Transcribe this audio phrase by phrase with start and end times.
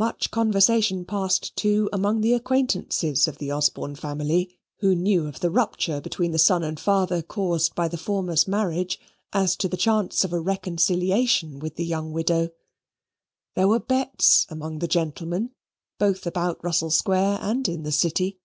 [0.00, 5.50] Much conversation passed too among the acquaintances of the Osborne family, who knew of the
[5.50, 8.98] rupture between the son and father caused by the former's marriage,
[9.30, 12.48] as to the chance of a reconciliation with the young widow.
[13.56, 15.50] There were bets among the gentlemen
[15.98, 18.38] both about Russell Square and in the City.